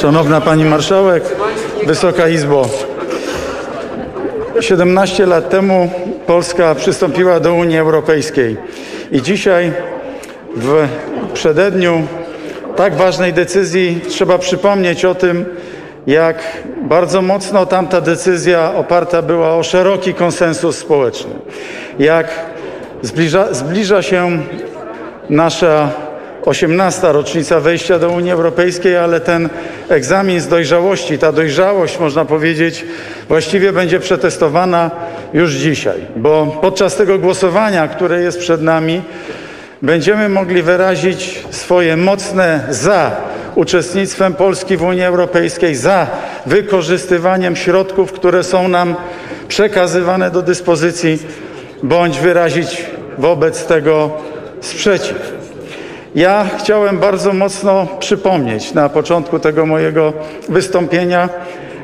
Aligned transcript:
Szanowna 0.00 0.40
Pani 0.40 0.64
Marszałek, 0.64 1.24
Wysoka 1.86 2.28
Izbo. 2.28 2.68
17 4.60 5.26
lat 5.26 5.50
temu 5.50 5.90
Polska 6.26 6.74
przystąpiła 6.74 7.40
do 7.40 7.54
Unii 7.54 7.78
Europejskiej 7.78 8.56
i 9.12 9.22
dzisiaj 9.22 9.72
w 10.56 10.88
przededniu 11.34 12.02
tak 12.76 12.94
ważnej 12.94 13.32
decyzji 13.32 14.00
trzeba 14.08 14.38
przypomnieć 14.38 15.04
o 15.04 15.14
tym, 15.14 15.44
jak 16.06 16.36
bardzo 16.82 17.22
mocno 17.22 17.66
tamta 17.66 18.00
decyzja 18.00 18.74
oparta 18.74 19.22
była 19.22 19.54
o 19.54 19.62
szeroki 19.62 20.14
konsensus 20.14 20.78
społeczny. 20.78 21.34
Jak 21.98 22.26
zbliża, 23.02 23.54
zbliża 23.54 24.02
się 24.02 24.42
nasza 25.30 25.90
18. 26.48 27.12
rocznica 27.12 27.60
wejścia 27.60 27.98
do 27.98 28.10
Unii 28.10 28.32
Europejskiej, 28.32 28.96
ale 28.96 29.20
ten 29.20 29.48
egzamin 29.88 30.40
z 30.40 30.48
dojrzałości, 30.48 31.18
ta 31.18 31.32
dojrzałość, 31.32 31.98
można 31.98 32.24
powiedzieć, 32.24 32.84
właściwie 33.28 33.72
będzie 33.72 34.00
przetestowana 34.00 34.90
już 35.34 35.52
dzisiaj, 35.52 36.00
bo 36.16 36.58
podczas 36.60 36.96
tego 36.96 37.18
głosowania, 37.18 37.88
które 37.88 38.20
jest 38.20 38.38
przed 38.38 38.62
nami, 38.62 39.02
będziemy 39.82 40.28
mogli 40.28 40.62
wyrazić 40.62 41.44
swoje 41.50 41.96
mocne 41.96 42.66
za 42.70 43.16
uczestnictwem 43.54 44.34
Polski 44.34 44.76
w 44.76 44.82
Unii 44.82 45.02
Europejskiej, 45.04 45.74
za 45.74 46.06
wykorzystywaniem 46.46 47.56
środków, 47.56 48.12
które 48.12 48.44
są 48.44 48.68
nam 48.68 48.96
przekazywane 49.48 50.30
do 50.30 50.42
dyspozycji, 50.42 51.18
bądź 51.82 52.18
wyrazić 52.18 52.84
wobec 53.18 53.66
tego 53.66 54.10
sprzeciw. 54.60 55.37
Ja 56.14 56.46
chciałem 56.58 56.98
bardzo 56.98 57.32
mocno 57.32 57.86
przypomnieć 57.98 58.74
na 58.74 58.88
początku 58.88 59.38
tego 59.38 59.66
mojego 59.66 60.12
wystąpienia, 60.48 61.28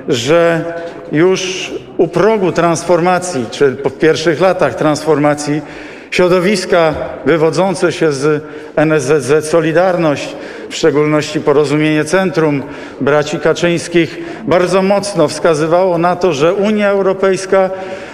że 0.09 0.65
już 1.13 1.71
u 1.97 2.09
progu 2.09 2.53
transformacji, 2.53 3.47
czy 3.51 3.73
po 3.73 3.91
pierwszych 3.91 4.41
latach 4.41 4.75
transformacji, 4.75 5.63
środowiska 6.11 6.95
wywodzące 7.27 7.93
się 7.93 8.13
z 8.13 8.45
NSZZ 8.77 9.49
Solidarność, 9.49 10.37
w 10.71 10.75
szczególności 10.75 11.41
Porozumienie 11.41 12.05
Centrum 12.05 12.63
Braci 13.01 13.39
Kaczyńskich, 13.39 14.19
bardzo 14.45 14.83
mocno 14.83 15.29
wskazywało 15.29 15.99
na 15.99 16.17
to, 16.17 16.33
że 16.33 16.55
Unia 16.55 16.91
Europejska 16.91 17.71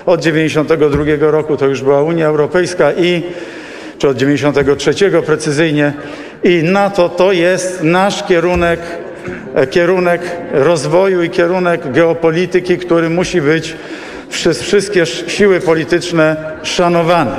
od 0.06 0.20
1992 0.20 1.30
roku 1.30 1.56
to 1.56 1.66
już 1.66 1.82
była 1.82 2.02
Unia 2.02 2.26
Europejska 2.26 2.92
i 2.92 3.22
czy 4.00 4.08
od 4.08 4.16
93 4.16 4.92
precyzyjnie 5.26 5.92
i 6.44 6.62
NATO 6.62 7.08
to 7.08 7.32
jest 7.32 7.82
nasz 7.82 8.22
kierunek, 8.22 8.80
kierunek 9.70 10.20
rozwoju 10.52 11.22
i 11.22 11.30
kierunek 11.30 11.92
geopolityki, 11.92 12.78
który 12.78 13.10
musi 13.10 13.40
być 13.40 13.76
przez 14.30 14.62
wszystkie 14.62 15.06
siły 15.06 15.60
polityczne 15.60 16.36
szanowany. 16.62 17.30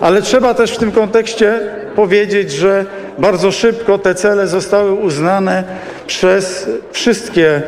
Ale 0.00 0.22
trzeba 0.22 0.54
też 0.54 0.70
w 0.70 0.78
tym 0.78 0.92
kontekście 0.92 1.60
powiedzieć, 1.94 2.52
że 2.52 2.84
bardzo 3.18 3.52
szybko 3.52 3.98
te 3.98 4.14
cele 4.14 4.46
zostały 4.46 4.92
uznane 4.92 5.64
przez 6.06 6.70
wszystkie 6.92 7.62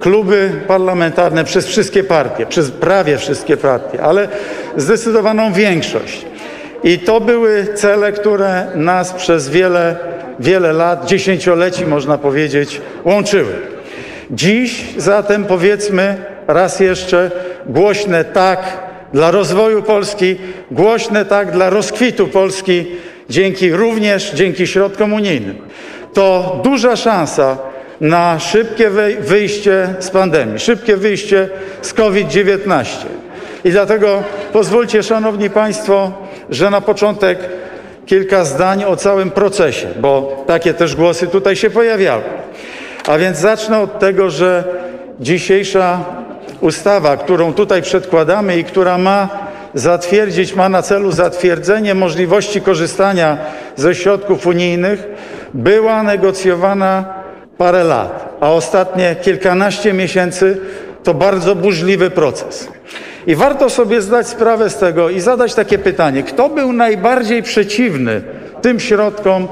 kluby 0.00 0.50
parlamentarne, 0.66 1.44
przez 1.44 1.66
wszystkie 1.66 2.04
partie, 2.04 2.46
przez 2.46 2.70
prawie 2.70 3.18
wszystkie 3.18 3.56
partie, 3.56 4.02
ale 4.02 4.28
zdecydowaną 4.76 5.52
większość. 5.52 6.29
I 6.84 6.98
to 6.98 7.20
były 7.20 7.66
cele, 7.74 8.12
które 8.12 8.66
nas 8.74 9.12
przez 9.12 9.48
wiele, 9.48 9.96
wiele 10.40 10.72
lat, 10.72 11.06
dziesięcioleci 11.06 11.86
można 11.86 12.18
powiedzieć, 12.18 12.80
łączyły. 13.04 13.52
Dziś 14.30 14.84
zatem 14.96 15.44
powiedzmy 15.44 16.16
raz 16.46 16.80
jeszcze 16.80 17.30
głośne 17.66 18.24
tak 18.24 18.78
dla 19.12 19.30
rozwoju 19.30 19.82
Polski, 19.82 20.36
głośne 20.70 21.24
tak 21.24 21.52
dla 21.52 21.70
rozkwitu 21.70 22.28
Polski, 22.28 22.86
dzięki 23.30 23.72
również 23.72 24.32
dzięki 24.34 24.66
środkom 24.66 25.12
unijnym. 25.12 25.58
To 26.12 26.60
duża 26.64 26.96
szansa 26.96 27.58
na 28.00 28.38
szybkie 28.38 28.90
wyjście 29.20 29.94
z 29.98 30.10
pandemii, 30.10 30.58
szybkie 30.58 30.96
wyjście 30.96 31.48
z 31.82 31.94
COVID-19. 31.94 32.84
I 33.64 33.70
dlatego 33.70 34.22
pozwólcie, 34.52 35.02
Szanowni 35.02 35.50
Państwo, 35.50 36.12
że 36.50 36.70
na 36.70 36.80
początek 36.80 37.38
kilka 38.06 38.44
zdań 38.44 38.84
o 38.84 38.96
całym 38.96 39.30
procesie, 39.30 39.88
bo 40.00 40.44
takie 40.46 40.74
też 40.74 40.96
głosy 40.96 41.26
tutaj 41.26 41.56
się 41.56 41.70
pojawiały. 41.70 42.22
A 43.06 43.18
więc 43.18 43.38
zacznę 43.38 43.78
od 43.78 43.98
tego, 43.98 44.30
że 44.30 44.64
dzisiejsza 45.20 46.04
ustawa, 46.60 47.16
którą 47.16 47.52
tutaj 47.52 47.82
przedkładamy 47.82 48.58
i 48.58 48.64
która 48.64 48.98
ma 48.98 49.28
zatwierdzić, 49.74 50.54
ma 50.54 50.68
na 50.68 50.82
celu 50.82 51.12
zatwierdzenie 51.12 51.94
możliwości 51.94 52.60
korzystania 52.60 53.38
ze 53.76 53.94
środków 53.94 54.46
unijnych, 54.46 55.06
była 55.54 56.02
negocjowana 56.02 57.04
parę 57.58 57.84
lat, 57.84 58.36
a 58.40 58.50
ostatnie 58.50 59.16
kilkanaście 59.22 59.92
miesięcy 59.92 60.60
to 61.04 61.14
bardzo 61.14 61.54
burzliwy 61.54 62.10
proces. 62.10 62.68
I 63.26 63.34
warto 63.34 63.70
sobie 63.70 64.00
zdać 64.00 64.28
sprawę 64.28 64.70
z 64.70 64.76
tego 64.76 65.10
i 65.10 65.20
zadać 65.20 65.54
takie 65.54 65.78
pytanie: 65.78 66.22
kto 66.22 66.48
był 66.48 66.72
najbardziej 66.72 67.42
przeciwny 67.42 68.22
tym 68.62 68.80
środkom 68.80 69.48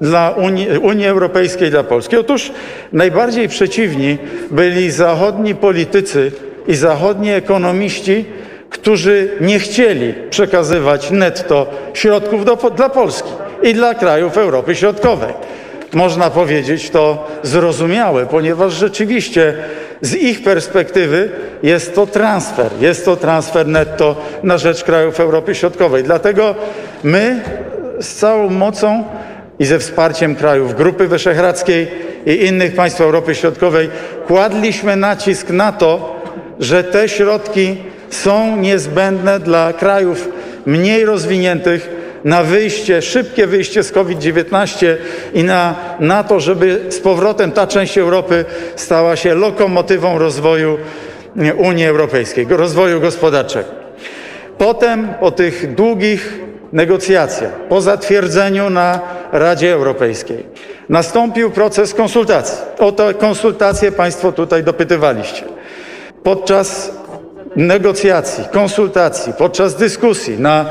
dla 0.00 0.30
Unii, 0.30 0.78
Unii 0.78 1.06
Europejskiej, 1.06 1.70
dla 1.70 1.84
Polski? 1.84 2.16
Otóż 2.16 2.52
najbardziej 2.92 3.48
przeciwni 3.48 4.18
byli 4.50 4.90
zachodni 4.90 5.54
politycy 5.54 6.32
i 6.68 6.74
zachodni 6.74 7.30
ekonomiści, 7.30 8.24
którzy 8.70 9.28
nie 9.40 9.58
chcieli 9.58 10.14
przekazywać 10.30 11.10
netto 11.10 11.66
środków 11.94 12.44
do, 12.44 12.56
dla 12.56 12.88
Polski 12.88 13.30
i 13.62 13.74
dla 13.74 13.94
krajów 13.94 14.38
Europy 14.38 14.74
Środkowej. 14.74 15.32
Można 15.92 16.30
powiedzieć 16.30 16.90
to 16.90 17.28
zrozumiałe, 17.42 18.26
ponieważ 18.26 18.72
rzeczywiście 18.72 19.54
z 20.00 20.14
ich 20.14 20.42
perspektywy 20.42 21.30
jest 21.62 21.94
to 21.94 22.06
transfer, 22.06 22.70
jest 22.80 23.04
to 23.04 23.16
transfer 23.16 23.66
netto 23.66 24.22
na 24.42 24.58
rzecz 24.58 24.84
krajów 24.84 25.20
Europy 25.20 25.54
Środkowej. 25.54 26.04
Dlatego 26.04 26.54
my 27.04 27.40
z 28.00 28.14
całą 28.14 28.50
mocą 28.50 29.04
i 29.58 29.64
ze 29.64 29.78
wsparciem 29.78 30.36
krajów 30.36 30.74
Grupy 30.74 31.08
Wyszehradzkiej 31.08 31.88
i 32.26 32.46
innych 32.46 32.74
państw 32.74 33.00
Europy 33.00 33.34
Środkowej 33.34 33.88
kładliśmy 34.26 34.96
nacisk 34.96 35.50
na 35.50 35.72
to, 35.72 36.22
że 36.60 36.84
te 36.84 37.08
środki 37.08 37.76
są 38.10 38.56
niezbędne 38.56 39.40
dla 39.40 39.72
krajów 39.72 40.28
mniej 40.66 41.04
rozwiniętych 41.04 41.95
na 42.26 42.42
wyjście, 42.42 43.02
szybkie 43.02 43.46
wyjście 43.46 43.82
z 43.82 43.92
COVID-19 43.92 44.96
i 45.34 45.44
na, 45.44 45.74
na 46.00 46.24
to, 46.24 46.40
żeby 46.40 46.80
z 46.88 47.00
powrotem 47.00 47.52
ta 47.52 47.66
część 47.66 47.98
Europy 47.98 48.44
stała 48.76 49.16
się 49.16 49.34
lokomotywą 49.34 50.18
rozwoju 50.18 50.78
Unii 51.56 51.86
Europejskiej, 51.86 52.46
rozwoju 52.50 53.00
gospodarczego. 53.00 53.68
Potem, 54.58 55.08
po 55.20 55.30
tych 55.30 55.74
długich 55.74 56.40
negocjacjach, 56.72 57.52
po 57.68 57.80
zatwierdzeniu 57.80 58.70
na 58.70 59.00
Radzie 59.32 59.72
Europejskiej, 59.72 60.46
nastąpił 60.88 61.50
proces 61.50 61.94
konsultacji. 61.94 62.58
O 62.78 62.92
te 62.92 63.14
konsultacje 63.14 63.92
Państwo 63.92 64.32
tutaj 64.32 64.64
dopytywaliście. 64.64 65.44
Podczas 66.22 66.92
negocjacji, 67.56 68.44
konsultacji, 68.52 69.32
podczas 69.38 69.74
dyskusji 69.74 70.40
na 70.40 70.66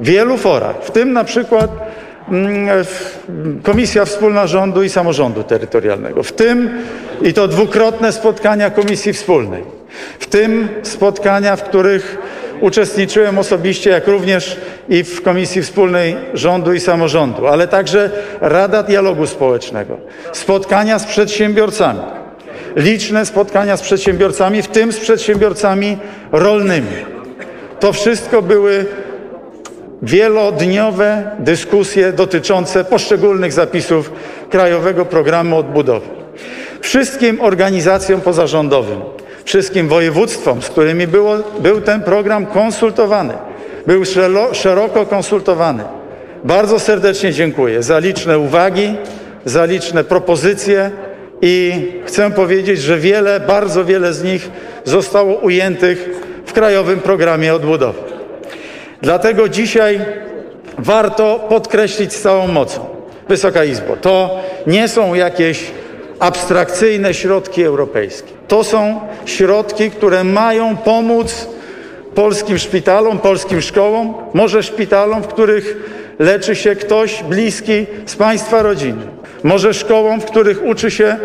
wielu 0.00 0.36
forach, 0.36 0.76
w 0.82 0.90
tym 0.90 1.12
na 1.12 1.24
przykład 1.24 1.70
mm, 2.28 2.68
Komisja 3.62 4.04
Wspólna 4.04 4.46
Rządu 4.46 4.82
i 4.82 4.88
Samorządu 4.88 5.42
Terytorialnego, 5.42 6.22
w 6.22 6.32
tym 6.32 6.70
i 7.22 7.32
to 7.32 7.48
dwukrotne 7.48 8.12
spotkania 8.12 8.70
Komisji 8.70 9.12
Wspólnej, 9.12 9.62
w 10.18 10.26
tym 10.26 10.68
spotkania, 10.82 11.56
w 11.56 11.62
których 11.62 12.18
uczestniczyłem 12.60 13.38
osobiście, 13.38 13.90
jak 13.90 14.06
również 14.06 14.56
i 14.88 15.04
w 15.04 15.22
Komisji 15.22 15.62
Wspólnej 15.62 16.16
Rządu 16.34 16.72
i 16.72 16.80
Samorządu, 16.80 17.46
ale 17.46 17.68
także 17.68 18.10
Rada 18.40 18.82
Dialogu 18.82 19.26
Społecznego, 19.26 19.96
spotkania 20.32 20.98
z 20.98 21.04
przedsiębiorcami, 21.04 22.00
liczne 22.76 23.26
spotkania 23.26 23.76
z 23.76 23.82
przedsiębiorcami, 23.82 24.62
w 24.62 24.68
tym 24.68 24.92
z 24.92 24.98
przedsiębiorcami 24.98 25.98
rolnymi. 26.32 27.16
To 27.80 27.92
wszystko 27.92 28.42
były 28.42 28.86
wielodniowe 30.02 31.30
dyskusje 31.38 32.12
dotyczące 32.12 32.84
poszczególnych 32.84 33.52
zapisów 33.52 34.12
Krajowego 34.50 35.04
Programu 35.04 35.56
Odbudowy. 35.56 36.06
Wszystkim 36.80 37.40
organizacjom 37.40 38.20
pozarządowym, 38.20 39.00
wszystkim 39.44 39.88
województwom, 39.88 40.62
z 40.62 40.68
którymi 40.68 41.06
było, 41.06 41.36
był 41.60 41.80
ten 41.80 42.02
program 42.02 42.46
konsultowany, 42.46 43.34
był 43.86 44.02
szeroko 44.52 45.06
konsultowany. 45.06 45.84
Bardzo 46.44 46.78
serdecznie 46.78 47.32
dziękuję 47.32 47.82
za 47.82 47.98
liczne 47.98 48.38
uwagi, 48.38 48.94
za 49.44 49.64
liczne 49.64 50.04
propozycje 50.04 50.90
i 51.42 51.72
chcę 52.04 52.30
powiedzieć, 52.30 52.80
że 52.80 52.98
wiele, 52.98 53.40
bardzo 53.40 53.84
wiele 53.84 54.12
z 54.12 54.24
nich 54.24 54.50
zostało 54.84 55.34
ujętych 55.34 56.10
w 56.46 56.52
Krajowym 56.52 57.00
Programie 57.00 57.54
Odbudowy. 57.54 58.15
Dlatego 59.02 59.48
dzisiaj 59.48 60.00
warto 60.78 61.46
podkreślić 61.48 62.12
z 62.12 62.22
całą 62.22 62.46
mocą, 62.46 62.86
Wysoka 63.28 63.64
Izbo, 63.64 63.96
to 63.96 64.40
nie 64.66 64.88
są 64.88 65.14
jakieś 65.14 65.70
abstrakcyjne 66.18 67.14
środki 67.14 67.62
europejskie. 67.62 68.32
To 68.48 68.64
są 68.64 69.00
środki, 69.26 69.90
które 69.90 70.24
mają 70.24 70.76
pomóc 70.76 71.48
polskim 72.14 72.58
szpitalom, 72.58 73.18
polskim 73.18 73.62
szkołom, 73.62 74.14
może 74.34 74.62
szpitalom, 74.62 75.22
w 75.22 75.26
których 75.26 75.76
leczy 76.18 76.56
się 76.56 76.76
ktoś 76.76 77.22
bliski 77.22 77.86
z 78.06 78.16
Państwa 78.16 78.62
rodziny, 78.62 79.02
może 79.42 79.74
szkołom, 79.74 80.20
w 80.20 80.24
których 80.24 80.64
uczy 80.64 80.90
się 80.90 81.16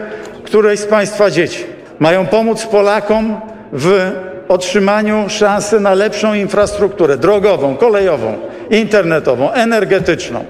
któreś 0.44 0.79
z 0.79 0.85
Państwa 0.85 1.31
dzieci. 1.31 1.63
Mają 2.00 2.27
pomóc 2.27 2.65
Polakom 2.65 3.41
w 3.73 4.12
otrzymaniu 4.47 5.25
szansy 5.29 5.79
na 5.79 5.93
lepszą 5.93 6.33
infrastrukturę 6.33 7.17
drogową, 7.17 7.77
kolejową, 7.77 8.38
internetową, 8.69 9.51
energetyczną. 9.51 10.45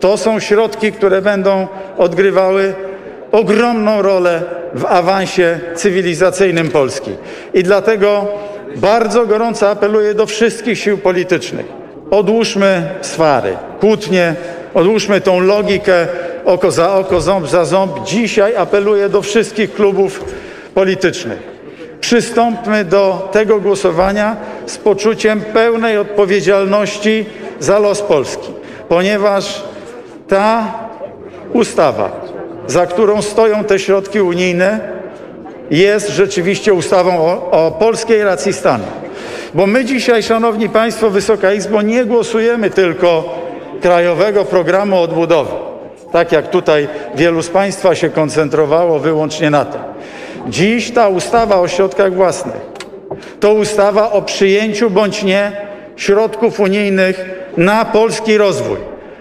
To 0.00 0.16
są 0.16 0.40
środki, 0.40 0.92
które 0.92 1.22
będą 1.22 1.66
odgrywały 1.98 2.74
ogromną 3.32 4.02
rolę 4.02 4.42
w 4.74 4.84
awansie 4.84 5.60
cywilizacyjnym 5.74 6.70
Polski. 6.70 7.10
I 7.54 7.62
dlatego 7.62 8.26
bardzo 8.76 9.26
gorąco 9.26 9.70
apeluję 9.70 10.14
do 10.14 10.26
wszystkich 10.26 10.78
sił 10.78 10.98
politycznych. 10.98 11.66
Odłóżmy 12.10 12.82
swary, 13.00 13.56
kłótnie, 13.80 14.34
odłóżmy 14.74 15.20
tą 15.20 15.40
logikę 15.40 16.06
oko 16.44 16.70
za 16.70 16.94
oko, 16.94 17.20
ząb 17.20 17.48
za 17.48 17.64
ząb. 17.64 18.04
Dzisiaj 18.04 18.56
apeluję 18.56 19.08
do 19.08 19.22
wszystkich 19.22 19.74
klubów 19.74 20.24
politycznych. 20.74 21.51
Przystąpmy 22.02 22.84
do 22.84 23.28
tego 23.32 23.60
głosowania 23.60 24.36
z 24.66 24.78
poczuciem 24.78 25.40
pełnej 25.40 25.98
odpowiedzialności 25.98 27.26
za 27.60 27.78
los 27.78 28.02
Polski, 28.02 28.48
ponieważ 28.88 29.62
ta 30.28 30.74
ustawa, 31.52 32.10
za 32.66 32.86
którą 32.86 33.22
stoją 33.22 33.64
te 33.64 33.78
środki 33.78 34.20
unijne, 34.20 34.80
jest 35.70 36.08
rzeczywiście 36.08 36.74
ustawą 36.74 37.18
o, 37.18 37.50
o, 37.50 37.70
polskiej 37.70 38.24
racji 38.24 38.52
stanu. 38.52 38.84
Bo 39.54 39.66
my 39.66 39.84
dzisiaj, 39.84 40.22
Szanowni 40.22 40.68
Państwo, 40.68 41.10
Wysoka 41.10 41.52
Izbo, 41.52 41.82
nie 41.82 42.04
głosujemy 42.04 42.70
tylko 42.70 43.38
Krajowego 43.82 44.44
Programu 44.44 45.00
Odbudowy, 45.00 45.52
tak 46.12 46.32
jak 46.32 46.50
tutaj 46.50 46.88
wielu 47.14 47.42
z 47.42 47.48
Państwa 47.48 47.94
się 47.94 48.10
koncentrowało 48.10 48.98
wyłącznie 48.98 49.50
na 49.50 49.64
tym. 49.64 49.80
Dziś 50.48 50.90
ta 50.90 51.08
ustawa 51.08 51.60
o 51.60 51.68
środkach 51.68 52.14
własnych. 52.14 52.60
To 53.40 53.52
ustawa 53.52 54.12
o 54.12 54.22
przyjęciu 54.22 54.90
bądź 54.90 55.22
nie 55.22 55.52
środków 55.96 56.60
unijnych 56.60 57.24
na 57.56 57.84
polski 57.84 58.38
rozwój. 58.38 58.78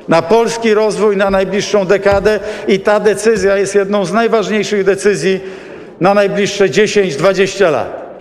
Na 0.07 0.21
polski 0.21 0.73
rozwój 0.73 1.17
na 1.17 1.29
najbliższą 1.29 1.85
dekadę 1.85 2.39
i 2.67 2.79
ta 2.79 2.99
decyzja 2.99 3.57
jest 3.57 3.75
jedną 3.75 4.05
z 4.05 4.13
najważniejszych 4.13 4.83
decyzji 4.83 5.39
na 5.99 6.13
najbliższe 6.13 6.65
10-20 6.65 7.71
lat. 7.71 8.17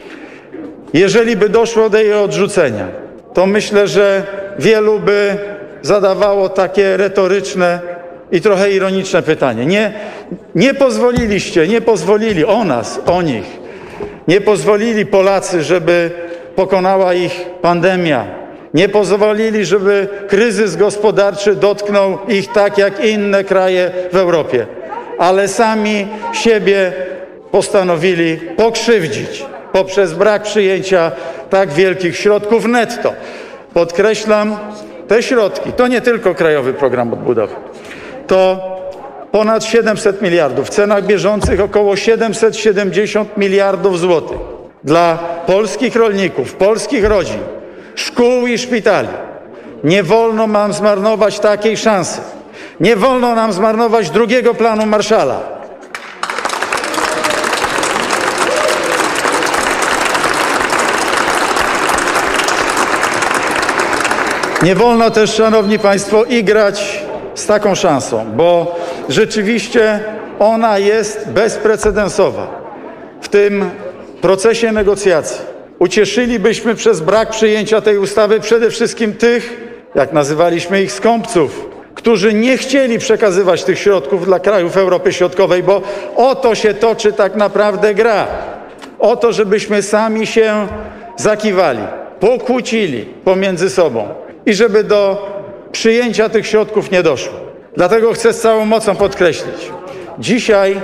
Jeżeli 0.93 1.37
by 1.37 1.49
doszło 1.49 1.91
do 1.91 1.99
jej 1.99 2.15
odrzucenia, 2.15 2.89
to 3.35 3.47
myślę, 3.47 3.89
że 3.89 4.23
wielu 4.59 5.01
by 5.01 5.37
zadawało 5.83 6.49
takie 6.49 6.97
retoryczne 6.97 7.81
i 8.33 8.41
trochę 8.41 8.71
ironiczne 8.71 9.23
pytanie. 9.23 9.67
Nie, 9.67 9.93
nie 10.55 10.75
pozwoliliście, 10.75 11.69
nie 11.69 11.81
pozwolili 11.81 12.45
o 12.45 12.65
nas, 12.65 13.01
o 13.07 13.23
nich, 13.23 13.45
nie 14.29 14.41
pozwolili 14.41 15.07
Polacy, 15.07 15.63
żeby 15.63 16.11
pokonała 16.57 17.15
ich 17.15 17.47
pandemia, 17.63 18.27
nie 18.75 18.89
pozwolili, 18.89 19.65
żeby 19.65 20.09
kryzys 20.29 20.77
gospodarczy 20.77 21.55
dotknął 21.55 22.19
ich 22.29 22.53
tak 22.53 22.79
jak 22.79 23.05
inne 23.05 23.45
kraje 23.45 23.91
w 24.13 24.17
Europie, 24.17 24.67
ale 25.19 25.49
sami 25.49 26.07
siebie 26.33 26.93
postanowili 27.51 28.37
pokrzywdzić 28.37 29.45
poprzez 29.73 30.13
brak 30.13 30.43
przyjęcia 30.43 31.13
tak 31.51 31.73
wielkich 31.73 32.17
środków 32.17 32.65
netto. 32.65 33.13
Podkreślam, 33.75 34.57
te 35.09 35.23
środki 35.23 35.73
to 35.73 35.89
nie 35.89 36.01
tylko 36.01 36.35
Krajowy 36.35 36.73
Program 36.73 37.13
Odbudowy, 37.13 37.55
to 38.31 38.77
ponad 39.33 39.65
700 39.65 40.23
miliardów, 40.23 40.67
w 40.67 40.71
cenach 40.71 41.07
bieżących 41.07 41.61
około 41.61 41.97
770 41.97 43.37
miliardów 43.37 43.99
złotych 43.99 44.39
dla 44.85 45.19
polskich 45.47 45.97
rolników, 45.97 46.55
polskich 46.55 47.05
rodzin, 47.05 47.41
szkół 47.95 48.47
i 48.47 48.59
szpitali. 48.59 49.09
Nie 49.85 50.03
wolno 50.03 50.47
nam 50.47 50.73
zmarnować 50.73 51.41
takiej 51.41 51.77
szansy. 51.77 52.21
Nie 52.81 52.97
wolno 52.97 53.35
nam 53.35 53.53
zmarnować 53.53 54.11
drugiego 54.11 54.55
planu 54.55 54.87
Marszala. 54.87 55.41
Nie 64.63 64.75
wolno 64.75 65.11
też, 65.11 65.35
Szanowni 65.35 65.79
Państwo, 65.79 66.25
igrać 66.25 67.10
z 67.41 67.47
taką 67.47 67.75
szansą, 67.75 68.25
bo 68.37 68.77
rzeczywiście 69.09 70.01
ona 70.39 70.79
jest 70.79 71.29
bezprecedensowa 71.29 72.61
w 73.21 73.29
tym 73.29 73.71
procesie 74.21 74.73
negocjacji. 74.73 75.41
Ucieszylibyśmy 75.79 76.75
przez 76.75 77.01
brak 77.01 77.31
przyjęcia 77.31 77.81
tej 77.81 77.99
ustawy 77.99 78.41
przede 78.41 78.71
wszystkim 78.71 79.15
tych, 79.15 79.71
jak 79.95 80.13
nazywaliśmy 80.13 80.83
ich, 80.83 80.93
skąpców, 80.93 81.69
którzy 81.95 82.35
nie 82.35 82.59
chcieli 82.59 82.99
przekazywać 82.99 83.65
tych 83.65 83.79
środków 83.79 84.25
dla 84.25 84.41
krajów 84.41 84.77
Europy 84.77 85.13
Środkowej, 85.13 85.63
bo 85.63 85.83
o 86.17 86.35
to 86.35 86.55
się 86.55 86.75
toczy 86.75 87.13
tak 87.13 87.37
naprawdę 87.37 87.95
gra. 87.95 88.27
O 88.99 89.17
to, 89.17 89.33
żebyśmy 89.33 89.83
sami 89.83 90.27
się 90.27 90.69
zakiwali, 91.17 91.81
pokłócili 92.21 93.05
pomiędzy 93.25 93.71
sobą 93.71 94.09
i 94.47 94.55
żeby 94.55 94.85
do 94.85 95.27
przyjęcia 95.73 96.29
tych 96.29 96.47
środków 96.47 96.91
nie 96.91 97.03
doszło. 97.03 97.35
Dlatego 97.77 98.13
chcę 98.13 98.33
z 98.33 98.41
całą 98.41 98.65
mocą 98.65 98.97
podkreślić: 98.97 99.71
dzisiaj 100.19 100.81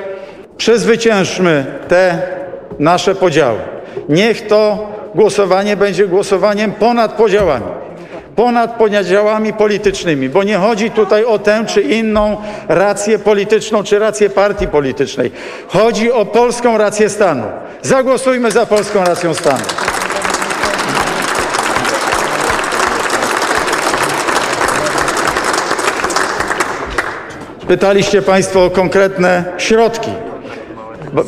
przezwyciężmy 0.56 1.66
te 1.88 2.22
nasze 2.78 3.14
podziały. 3.14 3.58
Niech 4.08 4.46
to 4.46 4.92
głosowanie 5.14 5.76
będzie 5.76 6.08
głosowaniem 6.08 6.72
ponad 6.72 7.12
podziałami, 7.12 7.66
ponad 8.36 8.74
podziałami 8.74 9.52
politycznymi, 9.52 10.28
bo 10.28 10.42
nie 10.42 10.56
chodzi 10.56 10.90
tutaj 10.90 11.24
o 11.24 11.38
tę 11.38 11.64
czy 11.66 11.80
inną 11.80 12.36
rację 12.68 13.18
polityczną 13.18 13.82
czy 13.82 13.98
rację 13.98 14.30
partii 14.30 14.68
politycznej. 14.68 15.30
Chodzi 15.68 16.12
o 16.12 16.26
polską 16.26 16.78
rację 16.78 17.08
stanu. 17.08 17.44
Zagłosujmy 17.82 18.50
za 18.50 18.66
polską 18.66 19.04
racją 19.04 19.34
stanu. 19.34 19.64
Pytaliście 27.68 28.22
Państwo 28.22 28.64
o 28.64 28.70
konkretne 28.70 29.44
środki. 29.58 30.10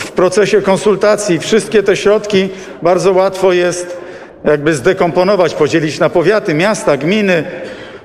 W 0.01 0.13
procesie 0.13 0.63
konsultacji 0.63 1.39
wszystkie 1.39 1.83
te 1.83 1.97
środki 1.97 2.49
bardzo 2.83 3.13
łatwo 3.13 3.53
jest 3.53 4.01
jakby 4.45 4.75
zdekomponować, 4.75 5.55
podzielić 5.55 5.99
na 5.99 6.09
powiaty, 6.09 6.55
miasta, 6.55 6.97
gminy. 6.97 7.45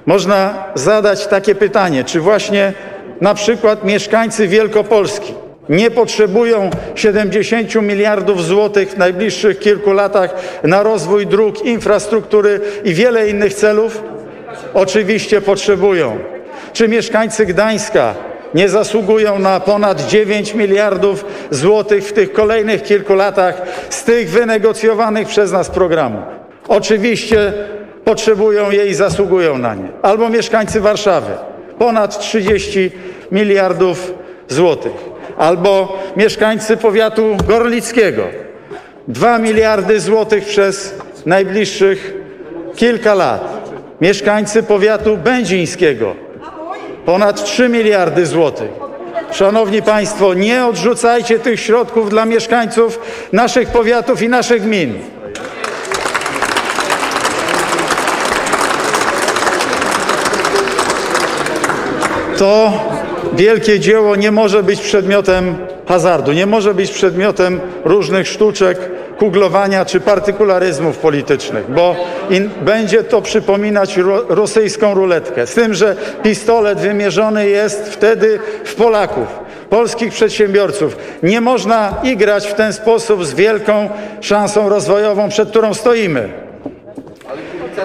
Można 0.05 0.63
zadać 0.75 1.27
takie 1.27 1.55
pytanie, 1.55 2.03
czy 2.03 2.19
właśnie 2.19 2.73
na 3.21 3.33
przykład 3.33 3.83
mieszkańcy 3.83 4.47
Wielkopolski 4.47 5.33
nie 5.69 5.91
potrzebują 5.91 6.69
70 6.95 7.75
miliardów 7.75 8.45
złotych 8.45 8.89
w 8.89 8.97
najbliższych 8.97 9.59
kilku 9.59 9.91
latach 9.91 10.35
na 10.63 10.83
rozwój 10.83 11.27
dróg, 11.27 11.65
infrastruktury 11.65 12.61
i 12.83 12.93
wiele 12.93 13.29
innych 13.29 13.53
celów? 13.53 14.03
Oczywiście 14.73 15.41
potrzebują. 15.41 16.32
Czy 16.74 16.88
mieszkańcy 16.88 17.46
Gdańska 17.46 18.13
nie 18.53 18.70
zasługują 18.70 19.39
na 19.39 19.60
ponad 19.60 20.01
9 20.01 20.53
miliardów 20.53 21.25
złotych 21.50 22.03
w 22.03 22.13
tych 22.13 22.34
kolejnych 22.34 22.84
kilku 22.84 23.13
latach 23.13 23.62
z 23.89 24.03
tych 24.03 24.29
wynegocjowanych 24.29 25.27
przez 25.27 25.51
nas 25.51 25.70
programów? 25.70 26.24
Oczywiście 26.67 27.53
potrzebują 28.03 28.72
je 28.72 28.86
i 28.88 28.93
zasługują 28.93 29.58
na 29.58 29.75
nie. 29.75 29.89
Albo 30.01 30.29
mieszkańcy 30.29 30.82
Warszawy 30.82 31.32
ponad 31.79 32.20
30 32.20 32.91
miliardów 33.32 34.13
złotych. 34.48 35.13
Albo 35.38 36.00
mieszkańcy 36.15 36.77
powiatu 36.77 37.38
gorlickiego 37.48 38.24
2 39.08 39.38
miliardy 39.38 40.00
złotych 40.00 40.46
przez 40.46 40.96
najbliższych 41.25 42.13
kilka 42.75 43.13
lat. 43.13 43.72
Mieszkańcy 44.01 44.63
powiatu 44.63 45.17
będzińskiego 45.17 46.15
ponad 47.05 47.43
3 47.43 47.69
miliardy 47.69 48.25
złotych. 48.25 48.69
Szanowni 49.31 49.81
Państwo, 49.81 50.33
nie 50.33 50.65
odrzucajcie 50.65 51.39
tych 51.39 51.60
środków 51.60 52.10
dla 52.10 52.25
mieszkańców 52.25 53.00
naszych 53.31 53.69
powiatów 53.69 54.22
i 54.22 54.29
naszych 54.29 54.63
gmin. 54.63 55.00
To 62.38 62.74
wielkie 63.33 63.79
dzieło 63.79 64.15
nie 64.15 64.31
może 64.31 64.63
być 64.63 64.81
przedmiotem 64.81 65.55
hazardu, 65.88 66.31
nie 66.31 66.45
może 66.45 66.74
być 66.74 66.91
przedmiotem 66.91 67.60
różnych 67.86 68.27
sztuczek, 68.27 68.77
kuglowania 69.17 69.86
czy 69.86 70.00
partykularyzmów 70.00 70.98
politycznych, 70.98 71.72
bo 71.72 71.96
in, 72.29 72.50
będzie 72.62 73.03
to 73.03 73.22
przypominać 73.22 73.98
ro, 73.98 74.24
rosyjską 74.29 74.93
ruletkę. 74.93 75.48
Z 75.48 75.53
tym, 75.53 75.74
że 75.74 75.96
pistolet 76.24 76.79
wymierzony 76.79 77.50
jest 77.50 77.89
wtedy 77.89 78.39
w 78.63 78.75
Polaków, 78.75 79.27
polskich 79.70 80.13
przedsiębiorców. 80.13 80.98
Nie 81.24 81.41
można 81.41 81.96
igrać 82.03 82.48
w 82.48 82.53
ten 82.53 82.74
sposób 82.74 83.25
z 83.25 83.34
wielką 83.34 83.89
szansą 84.22 84.70
rozwojową, 84.70 85.29
przed 85.29 85.50
którą 85.50 85.74
stoimy. 85.74 86.29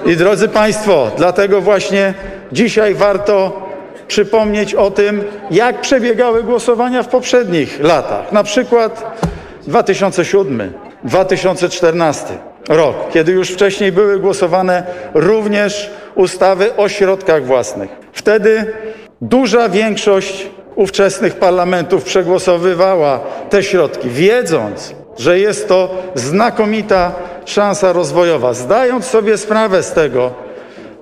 I 0.07 0.17
drodzy 0.17 0.49
Państwo, 0.49 1.11
dlatego 1.17 1.61
właśnie 1.61 2.15
dzisiaj 2.53 2.95
warto 2.95 3.69
przypomnieć 4.09 4.75
o 4.75 4.91
tym, 4.91 5.25
jak 5.51 5.81
przebiegały 5.81 6.43
głosowania 6.43 7.03
w 7.03 7.09
poprzednich 7.09 7.81
latach. 7.81 8.33
Na 8.33 8.45
przykład 8.45 9.21
2007, 9.67 10.73
2014 11.05 12.39
rok, 12.69 12.97
kiedy 13.13 13.33
już 13.33 13.51
wcześniej 13.51 13.93
były 13.93 14.19
głosowane 14.19 14.83
również 15.15 15.91
ustawy 16.15 16.77
o 16.77 16.89
środkach 16.89 17.45
własnych. 17.47 17.91
Wtedy 18.13 18.73
duża 19.21 19.69
większość 19.69 20.47
ówczesnych 20.75 21.35
parlamentów 21.35 22.05
przegłosowywała 22.05 23.21
te 23.51 23.63
środki, 23.63 24.11
wiedząc, 24.11 24.95
że 25.19 25.39
jest 25.39 25.69
to 25.69 25.95
znakomita 26.15 27.13
szansa 27.45 27.93
rozwojowa, 27.93 28.55
zdając 28.55 29.07
sobie 29.07 29.37
sprawę 29.37 29.83
z 29.83 29.93
tego, 29.93 30.35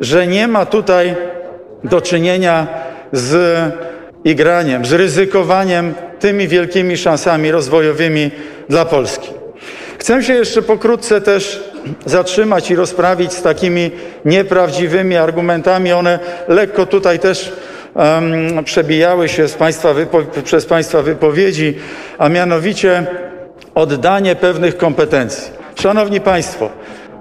że 0.00 0.26
nie 0.26 0.48
ma 0.48 0.66
tutaj 0.66 1.16
do 1.84 2.00
czynienia 2.00 2.66
z 3.12 3.58
igraniem, 4.24 4.84
z 4.84 4.92
ryzykowaniem 4.92 5.94
tymi 6.20 6.48
wielkimi 6.48 6.96
szansami 6.96 7.50
rozwojowymi 7.50 8.30
dla 8.68 8.84
Polski. 8.84 9.35
Chcę 10.06 10.22
się 10.22 10.34
jeszcze 10.34 10.62
pokrótce 10.62 11.20
też 11.20 11.64
zatrzymać 12.04 12.70
i 12.70 12.76
rozprawić 12.76 13.32
z 13.32 13.42
takimi 13.42 13.90
nieprawdziwymi 14.24 15.16
argumentami. 15.16 15.92
One 15.92 16.18
lekko 16.48 16.86
tutaj 16.86 17.18
też 17.18 17.52
um, 17.94 18.64
przebijały 18.64 19.28
się 19.28 19.46
państwa 19.58 19.94
przez 20.44 20.66
Państwa 20.66 21.02
wypowiedzi, 21.02 21.74
a 22.18 22.28
mianowicie 22.28 23.06
oddanie 23.74 24.36
pewnych 24.36 24.76
kompetencji. 24.76 25.52
Szanowni 25.74 26.20
Państwo, 26.20 26.70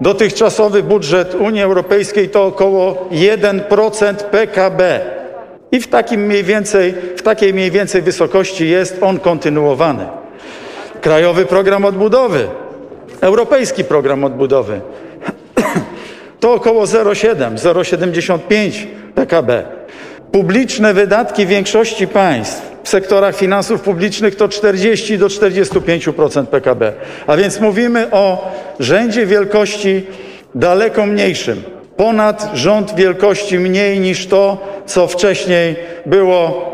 dotychczasowy 0.01 0.83
budżet 0.83 1.35
Unii 1.35 1.61
Europejskiej 1.61 2.29
to 2.29 2.45
około 2.45 3.09
1% 3.11 4.15
PKB. 4.15 5.01
I 5.71 5.79
w, 5.79 5.87
takim 5.87 6.21
mniej 6.21 6.43
więcej, 6.43 6.93
w 7.17 7.21
takiej 7.21 7.53
mniej 7.53 7.71
więcej 7.71 8.01
wysokości 8.01 8.69
jest 8.69 8.97
on 9.01 9.19
kontynuowany. 9.19 10.05
Krajowy 11.01 11.45
Program 11.45 11.85
Odbudowy, 11.85 12.47
Europejski 13.25 13.83
Program 13.83 14.23
Odbudowy 14.23 14.81
to 16.39 16.53
około 16.53 16.85
0,7, 16.85 17.55
0,75 17.55 18.85
PKB. 19.15 19.63
Publiczne 20.31 20.93
wydatki 20.93 21.45
większości 21.45 22.07
państw 22.07 22.75
w 22.83 22.89
sektorach 22.89 23.35
finansów 23.35 23.81
publicznych 23.81 24.35
to 24.35 24.47
40 24.47 25.17
do 25.17 25.27
45% 25.27 26.45
PKB. 26.45 26.93
A 27.27 27.37
więc 27.37 27.59
mówimy 27.59 28.11
o 28.11 28.51
rzędzie 28.79 29.25
wielkości 29.25 30.07
daleko 30.55 31.05
mniejszym 31.05 31.63
ponad 31.97 32.49
rząd 32.53 32.95
wielkości 32.95 33.59
mniej 33.59 33.99
niż 33.99 34.27
to, 34.27 34.57
co 34.85 35.07
wcześniej 35.07 35.75
było 36.05 36.71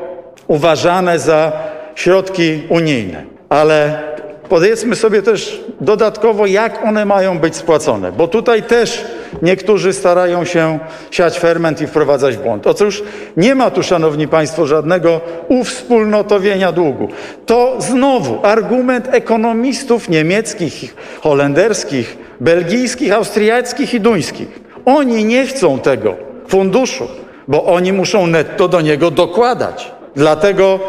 uważane 0.47 1.19
za 1.19 1.51
środki 1.95 2.61
unijne. 2.69 3.23
Ale 3.49 4.10
powiedzmy 4.51 4.95
sobie 4.95 5.21
też 5.21 5.63
dodatkowo, 5.81 6.45
jak 6.45 6.83
one 6.85 7.05
mają 7.05 7.39
być 7.39 7.55
spłacone, 7.55 8.11
bo 8.11 8.27
tutaj 8.27 8.63
też 8.63 9.05
niektórzy 9.41 9.93
starają 9.93 10.45
się 10.45 10.79
siać 11.11 11.39
ferment 11.39 11.81
i 11.81 11.87
wprowadzać 11.87 12.37
błąd. 12.37 12.67
Otóż 12.67 13.03
nie 13.37 13.55
ma 13.55 13.71
tu, 13.71 13.83
Szanowni 13.83 14.27
Państwo, 14.27 14.65
żadnego 14.65 15.21
uwspólnotowienia 15.47 16.71
długu. 16.71 17.07
To 17.45 17.75
znowu 17.79 18.39
argument 18.43 19.07
ekonomistów 19.11 20.09
niemieckich, 20.09 20.95
holenderskich, 21.21 22.17
belgijskich, 22.39 23.13
austriackich 23.13 23.93
i 23.93 23.99
duńskich. 23.99 24.59
Oni 24.85 25.25
nie 25.25 25.47
chcą 25.47 25.79
tego 25.79 26.15
funduszu, 26.47 27.07
bo 27.47 27.65
oni 27.65 27.93
muszą 27.93 28.27
netto 28.27 28.67
do 28.67 28.81
niego 28.81 29.11
dokładać. 29.11 29.91
Dlatego 30.15 30.79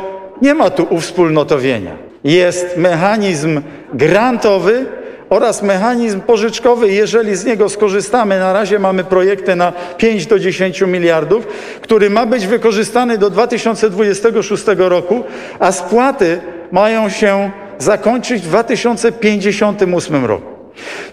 nie 0.40 0.54
ma 0.54 0.70
tu 0.70 0.86
uwspólnotowienia. 0.90 2.11
Jest 2.24 2.76
mechanizm 2.76 3.60
grantowy 3.94 4.86
oraz 5.30 5.62
mechanizm 5.62 6.20
pożyczkowy. 6.20 6.92
Jeżeli 6.92 7.36
z 7.36 7.44
niego 7.44 7.68
skorzystamy, 7.68 8.38
na 8.38 8.52
razie 8.52 8.78
mamy 8.78 9.04
projekty 9.04 9.56
na 9.56 9.72
5 9.96 10.26
do 10.26 10.38
10 10.38 10.80
miliardów, 10.80 11.46
który 11.80 12.10
ma 12.10 12.26
być 12.26 12.46
wykorzystany 12.46 13.18
do 13.18 13.30
2026 13.30 14.64
roku, 14.76 15.24
a 15.58 15.72
spłaty 15.72 16.40
mają 16.72 17.08
się 17.08 17.50
zakończyć 17.78 18.42
w 18.42 18.46
2058 18.46 20.24
roku. 20.24 20.52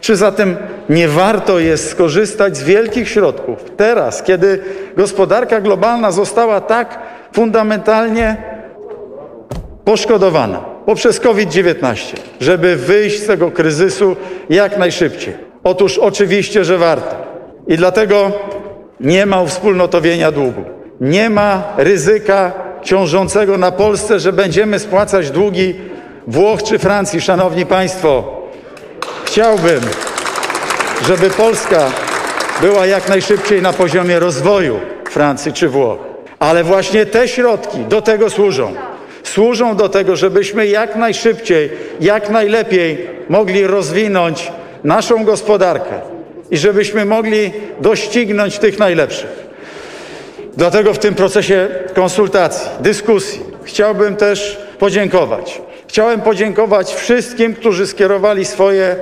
Czy 0.01 0.15
zatem 0.15 0.57
nie 0.89 1.07
warto 1.07 1.59
jest 1.59 1.89
skorzystać 1.89 2.57
z 2.57 2.63
wielkich 2.63 3.09
środków 3.09 3.57
teraz, 3.77 4.23
kiedy 4.23 4.59
gospodarka 4.97 5.61
globalna 5.61 6.11
została 6.11 6.61
tak 6.61 6.99
fundamentalnie 7.33 8.37
poszkodowana 9.85 10.78
poprzez 10.89 11.19
COVID-19, 11.19 12.15
żeby 12.39 12.75
wyjść 12.75 13.23
z 13.23 13.27
tego 13.27 13.51
kryzysu 13.51 14.15
jak 14.49 14.77
najszybciej? 14.77 15.33
Otóż 15.63 15.97
oczywiście, 15.97 16.65
że 16.65 16.77
warto. 16.77 17.15
I 17.67 17.77
dlatego 17.77 18.31
nie 18.99 19.25
ma 19.25 19.45
wspólnotowienia 19.45 20.31
długu. 20.31 20.63
Nie 21.01 21.29
ma 21.29 21.73
ryzyka 21.77 22.51
ciążącego 22.83 23.57
na 23.57 23.71
Polsce, 23.71 24.19
że 24.19 24.33
będziemy 24.33 24.79
spłacać 24.79 25.31
długi 25.31 25.75
Włoch 26.27 26.63
czy 26.63 26.79
Francji. 26.79 27.21
Szanowni 27.21 27.65
Państwo, 27.65 28.41
Chciałbym, 29.25 29.81
żeby 31.07 31.29
Polska 31.29 31.91
była 32.61 32.85
jak 32.85 33.09
najszybciej 33.09 33.61
na 33.61 33.73
poziomie 33.73 34.19
rozwoju 34.19 34.79
Francji 35.09 35.53
czy 35.53 35.69
Włoch. 35.69 35.99
Ale 36.39 36.63
właśnie 36.63 37.05
te 37.05 37.27
środki 37.27 37.77
do 37.77 38.01
tego 38.01 38.29
służą. 38.29 38.88
Służą 39.33 39.75
do 39.75 39.89
tego, 39.89 40.15
żebyśmy 40.15 40.67
jak 40.67 40.95
najszybciej, 40.95 41.69
jak 42.01 42.29
najlepiej 42.29 43.07
mogli 43.29 43.67
rozwinąć 43.67 44.51
naszą 44.83 45.25
gospodarkę 45.25 46.01
i 46.51 46.57
żebyśmy 46.57 47.05
mogli 47.05 47.51
doścignąć 47.81 48.59
tych 48.59 48.79
najlepszych. 48.79 49.49
Dlatego 50.57 50.93
w 50.93 50.99
tym 50.99 51.15
procesie 51.15 51.67
konsultacji, 51.93 52.69
dyskusji 52.79 53.41
chciałbym 53.63 54.15
też 54.15 54.57
podziękować 54.79 55.61
Chciałem 55.89 56.21
podziękować 56.21 56.93
wszystkim, 56.93 57.53
którzy 57.53 57.87
skierowali 57.87 58.45
swoje 58.45 58.95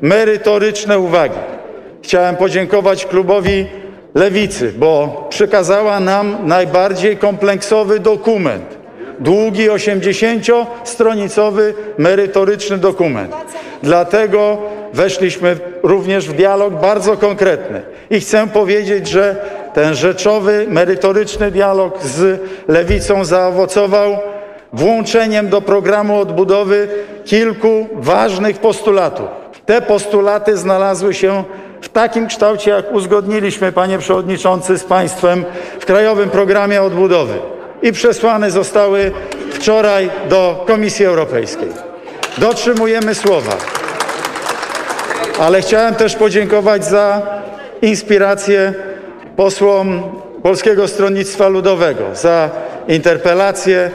merytoryczne 0.00 0.98
uwagi. 0.98 1.38
Chciałem 2.02 2.36
podziękować 2.36 3.06
klubowi 3.06 3.66
Lewicy, 4.14 4.72
bo 4.76 5.26
przekazała 5.30 6.00
nam 6.00 6.36
najbardziej 6.44 7.16
kompleksowy 7.16 8.00
dokument. 8.00 8.81
Długi, 9.20 9.70
80-stronicowy, 9.70 11.74
merytoryczny 11.98 12.78
dokument. 12.78 13.34
Dlatego 13.82 14.58
weszliśmy 14.92 15.56
również 15.82 16.28
w 16.28 16.32
dialog 16.32 16.74
bardzo 16.74 17.16
konkretny. 17.16 17.82
I 18.10 18.20
chcę 18.20 18.46
powiedzieć, 18.46 19.08
że 19.08 19.36
ten 19.74 19.94
rzeczowy, 19.94 20.66
merytoryczny 20.68 21.50
dialog 21.50 22.02
z 22.02 22.40
Lewicą 22.68 23.24
zaowocował 23.24 24.18
włączeniem 24.72 25.48
do 25.48 25.60
programu 25.60 26.20
odbudowy 26.20 26.88
kilku 27.24 27.88
ważnych 27.92 28.58
postulatów. 28.58 29.26
Te 29.66 29.82
postulaty 29.82 30.56
znalazły 30.56 31.14
się 31.14 31.44
w 31.80 31.88
takim 31.88 32.26
kształcie, 32.26 32.70
jak 32.70 32.92
uzgodniliśmy, 32.92 33.72
panie 33.72 33.98
przewodniczący, 33.98 34.78
z 34.78 34.84
państwem 34.84 35.44
w 35.80 35.86
Krajowym 35.86 36.30
Programie 36.30 36.82
Odbudowy 36.82 37.34
i 37.82 37.92
przesłane 37.92 38.50
zostały 38.50 39.12
wczoraj 39.50 40.10
do 40.28 40.64
Komisji 40.66 41.04
Europejskiej. 41.06 41.68
Dotrzymujemy 42.38 43.14
słowa. 43.14 43.52
Ale 45.40 45.60
chciałem 45.60 45.94
też 45.94 46.16
podziękować 46.16 46.84
za 46.84 47.22
inspirację 47.82 48.74
posłom 49.36 50.02
Polskiego 50.42 50.88
Stronnictwa 50.88 51.48
Ludowego, 51.48 52.04
za 52.14 52.50
interpelację 52.88 53.90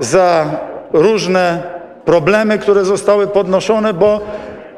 za 0.00 0.50
różne 0.92 1.62
problemy, 2.04 2.58
które 2.58 2.84
zostały 2.84 3.26
podnoszone, 3.26 3.94
bo 3.94 4.20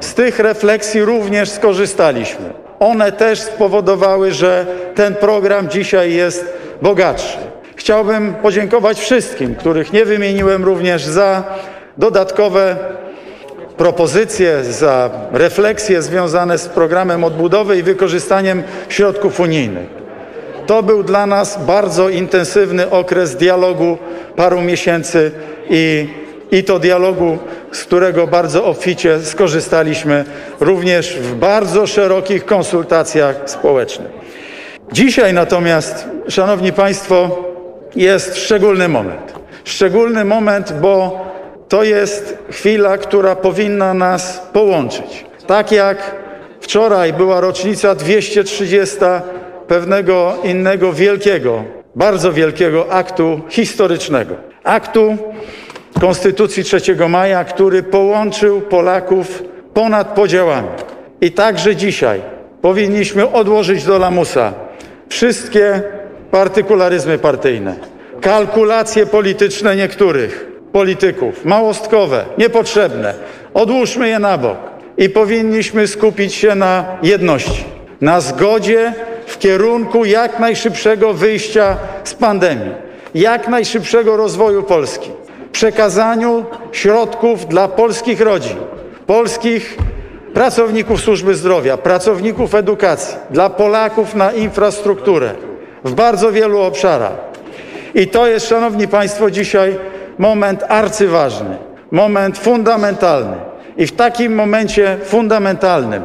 z 0.00 0.14
tych 0.14 0.38
refleksji 0.38 1.02
również 1.02 1.50
skorzystaliśmy. 1.50 2.50
One 2.80 3.12
też 3.12 3.40
spowodowały, 3.40 4.32
że 4.32 4.66
ten 4.94 5.14
program 5.14 5.68
dzisiaj 5.68 6.14
jest 6.14 6.44
bogatszy. 6.82 7.47
Chciałbym 7.78 8.34
podziękować 8.34 9.00
wszystkim, 9.00 9.54
których 9.54 9.92
nie 9.92 10.04
wymieniłem 10.04 10.64
również 10.64 11.04
za 11.04 11.44
dodatkowe 11.98 12.76
propozycje, 13.76 14.64
za 14.64 15.10
refleksje 15.32 16.02
związane 16.02 16.58
z 16.58 16.68
programem 16.68 17.24
odbudowy 17.24 17.78
i 17.78 17.82
wykorzystaniem 17.82 18.62
środków 18.88 19.40
unijnych. 19.40 19.86
To 20.66 20.82
był 20.82 21.02
dla 21.02 21.26
nas 21.26 21.64
bardzo 21.66 22.08
intensywny 22.08 22.90
okres 22.90 23.36
dialogu 23.36 23.98
paru 24.36 24.60
miesięcy 24.60 25.30
i, 25.70 26.08
i 26.50 26.64
to 26.64 26.78
dialogu, 26.78 27.38
z 27.72 27.84
którego 27.84 28.26
bardzo 28.26 28.64
obficie 28.64 29.20
skorzystaliśmy 29.22 30.24
również 30.60 31.16
w 31.16 31.34
bardzo 31.34 31.86
szerokich 31.86 32.44
konsultacjach 32.46 33.36
społecznych. 33.46 34.08
Dzisiaj 34.92 35.32
natomiast, 35.32 36.06
Szanowni 36.28 36.72
Państwo, 36.72 37.47
jest 37.96 38.36
szczególny 38.36 38.88
moment. 38.88 39.32
Szczególny 39.64 40.24
moment, 40.24 40.72
bo 40.72 41.26
to 41.68 41.82
jest 41.82 42.38
chwila, 42.50 42.98
która 42.98 43.36
powinna 43.36 43.94
nas 43.94 44.48
połączyć. 44.52 45.26
Tak 45.46 45.72
jak 45.72 46.16
wczoraj 46.60 47.12
była 47.12 47.40
rocznica 47.40 47.94
230 47.94 48.96
pewnego 49.68 50.36
innego 50.44 50.92
wielkiego, 50.92 51.64
bardzo 51.94 52.32
wielkiego 52.32 52.92
aktu 52.92 53.40
historycznego. 53.48 54.34
Aktu 54.64 55.16
Konstytucji 56.00 56.64
3 56.64 56.80
maja, 57.08 57.44
który 57.44 57.82
połączył 57.82 58.60
Polaków 58.60 59.42
ponad 59.74 60.08
podziałami. 60.08 60.68
I 61.20 61.32
także 61.32 61.76
dzisiaj 61.76 62.22
powinniśmy 62.62 63.32
odłożyć 63.32 63.84
do 63.84 63.98
lamusa 63.98 64.52
wszystkie 65.08 65.82
partykularyzmy 66.30 67.18
partyjne, 67.18 67.74
kalkulacje 68.20 69.06
polityczne 69.06 69.76
niektórych 69.76 70.46
polityków, 70.72 71.44
małostkowe, 71.44 72.24
niepotrzebne. 72.38 73.14
Odłóżmy 73.54 74.08
je 74.08 74.18
na 74.18 74.38
bok 74.38 74.56
i 74.96 75.08
powinniśmy 75.08 75.86
skupić 75.86 76.34
się 76.34 76.54
na 76.54 76.84
jedności, 77.02 77.64
na 78.00 78.20
zgodzie 78.20 78.92
w 79.26 79.38
kierunku 79.38 80.04
jak 80.04 80.40
najszybszego 80.40 81.14
wyjścia 81.14 81.76
z 82.04 82.14
pandemii, 82.14 82.74
jak 83.14 83.48
najszybszego 83.48 84.16
rozwoju 84.16 84.62
Polski, 84.62 85.10
przekazaniu 85.52 86.44
środków 86.72 87.46
dla 87.46 87.68
polskich 87.68 88.20
rodzin, 88.20 88.56
polskich 89.06 89.76
pracowników 90.34 91.00
służby 91.00 91.34
zdrowia, 91.34 91.76
pracowników 91.76 92.54
edukacji, 92.54 93.16
dla 93.30 93.50
Polaków 93.50 94.14
na 94.14 94.32
infrastrukturę 94.32 95.47
w 95.84 95.94
bardzo 95.94 96.32
wielu 96.32 96.60
obszarach. 96.60 97.12
I 97.94 98.06
to 98.06 98.26
jest, 98.26 98.48
Szanowni 98.48 98.88
Państwo, 98.88 99.30
dzisiaj 99.30 99.76
moment 100.18 100.64
arcyważny, 100.68 101.56
moment 101.90 102.38
fundamentalny. 102.38 103.36
I 103.76 103.86
w 103.86 103.92
takim 103.92 104.34
momencie 104.34 104.96
fundamentalnym 105.04 106.02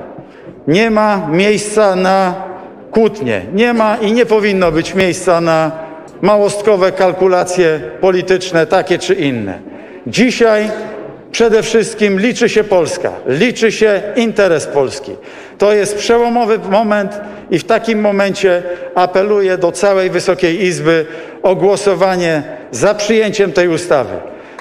nie 0.67 0.91
ma 0.91 1.27
miejsca 1.31 1.95
na 1.95 2.33
kłótnie, 2.91 3.45
nie 3.53 3.73
ma 3.73 3.97
i 3.97 4.11
nie 4.11 4.25
powinno 4.25 4.71
być 4.71 4.95
miejsca 4.95 5.41
na 5.41 5.71
małostkowe 6.21 6.91
kalkulacje 6.91 7.79
polityczne, 8.01 8.67
takie 8.67 8.99
czy 8.99 9.13
inne. 9.13 9.59
Dzisiaj 10.07 10.71
przede 11.33 11.63
wszystkim 11.63 12.19
liczy 12.19 12.49
się 12.49 12.63
Polska, 12.63 13.11
liczy 13.27 13.71
się 13.71 14.01
interes 14.15 14.67
Polski. 14.67 15.11
To 15.57 15.73
jest 15.73 15.97
przełomowy 15.97 16.59
moment 16.59 17.21
i 17.51 17.59
w 17.59 17.63
takim 17.63 18.01
momencie 18.01 18.63
apeluję 18.95 19.57
do 19.57 19.71
całej 19.71 20.09
Wysokiej 20.09 20.63
Izby 20.63 21.05
o 21.43 21.55
głosowanie 21.55 22.43
za 22.71 22.95
przyjęciem 22.95 23.51
tej 23.51 23.67
ustawy. 23.67 24.15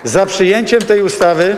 Za 0.04 0.26
przyjęciem 0.26 0.80
tej 0.80 1.02
ustawy. 1.02 1.56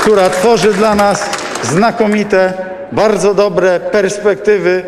która 0.00 0.30
tworzy 0.30 0.72
dla 0.72 0.94
nas 0.94 1.30
znakomite, 1.62 2.52
bardzo 2.92 3.34
dobre 3.34 3.80
perspektywy 3.80 4.82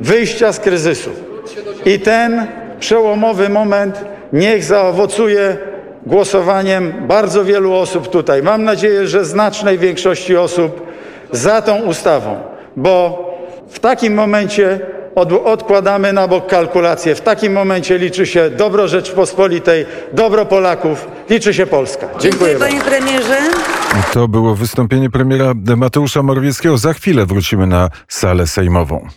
wyjścia 0.00 0.52
z 0.52 0.60
kryzysu. 0.60 1.10
I 1.84 2.00
ten 2.00 2.46
przełomowy 2.80 3.48
moment 3.48 4.04
niech 4.32 4.64
zaowocuje 4.64 5.56
głosowaniem 6.06 6.92
bardzo 7.08 7.44
wielu 7.44 7.74
osób 7.74 8.08
tutaj. 8.08 8.42
Mam 8.42 8.64
nadzieję, 8.64 9.06
że 9.06 9.24
znacznej 9.24 9.78
większości 9.78 10.36
osób 10.36 10.86
za 11.32 11.62
tą 11.62 11.82
ustawą, 11.82 12.40
bo 12.76 13.24
w 13.68 13.78
takim 13.78 14.14
momencie 14.14 14.80
od, 15.14 15.32
odkładamy 15.32 16.12
na 16.12 16.28
bok 16.28 16.46
kalkulacje. 16.46 17.14
W 17.14 17.20
takim 17.20 17.52
momencie 17.52 17.98
liczy 17.98 18.26
się 18.26 18.50
dobro 18.50 18.88
Rzeczpospolitej, 18.88 19.86
dobro 20.12 20.46
Polaków, 20.46 21.08
liczy 21.30 21.54
się 21.54 21.66
Polska. 21.66 22.06
Dziękuję 22.18 22.50
Dziękuję 22.50 22.58
panie 22.58 22.80
premierze. 22.80 23.36
To 24.12 24.28
było 24.28 24.54
wystąpienie 24.54 25.10
premiera 25.10 25.52
Mateusza 25.76 26.22
Morawieckiego. 26.22 26.78
Za 26.78 26.92
chwilę 26.92 27.26
wrócimy 27.26 27.66
na 27.66 27.88
salę 28.08 28.46
sejmową. 28.46 29.08